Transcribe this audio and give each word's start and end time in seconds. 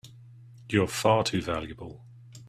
You're 0.67 0.87
far 0.87 1.23
too 1.23 1.43
valuable! 1.43 2.03